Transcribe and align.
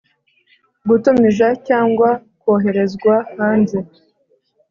gutumiza 0.89 1.47
cyangwa 1.67 2.09
koherezwa 2.41 3.15
hanze 3.37 3.77